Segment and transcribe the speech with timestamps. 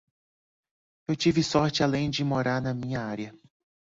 [1.07, 3.35] Eu tive sorte além de morar na minha área.